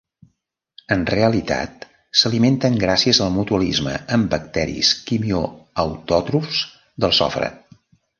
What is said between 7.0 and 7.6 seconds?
del sofre.